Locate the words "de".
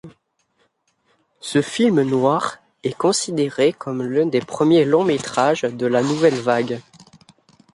5.61-5.85